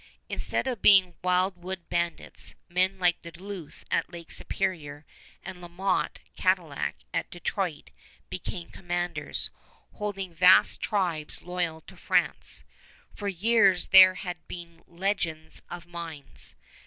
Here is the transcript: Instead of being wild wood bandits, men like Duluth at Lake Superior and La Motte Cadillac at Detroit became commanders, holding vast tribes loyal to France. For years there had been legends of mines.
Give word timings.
Instead 0.29 0.65
of 0.65 0.81
being 0.81 1.13
wild 1.21 1.57
wood 1.63 1.87
bandits, 1.87 2.55
men 2.67 2.97
like 2.97 3.21
Duluth 3.21 3.85
at 3.91 4.11
Lake 4.11 4.31
Superior 4.31 5.05
and 5.43 5.61
La 5.61 5.67
Motte 5.67 6.17
Cadillac 6.35 6.95
at 7.13 7.29
Detroit 7.29 7.91
became 8.27 8.71
commanders, 8.71 9.51
holding 9.93 10.33
vast 10.33 10.81
tribes 10.81 11.43
loyal 11.43 11.81
to 11.81 11.95
France. 11.95 12.63
For 13.13 13.27
years 13.27 13.89
there 13.89 14.15
had 14.15 14.37
been 14.47 14.83
legends 14.87 15.61
of 15.69 15.85
mines. 15.85 16.55